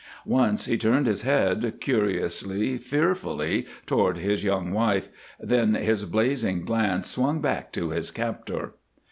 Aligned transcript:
Once 0.25 0.65
he 0.65 0.79
turned 0.79 1.05
his 1.05 1.21
head, 1.21 1.75
curiously, 1.79 2.75
fearfully, 2.79 3.67
toward 3.85 4.17
his 4.17 4.43
young 4.43 4.71
wife, 4.71 5.09
then 5.39 5.75
his 5.75 6.05
blazing 6.05 6.65
glance 6.65 7.07
swung 7.11 7.39
back 7.39 7.71
to 7.71 7.91
his 7.91 8.09
captor. 8.09 8.73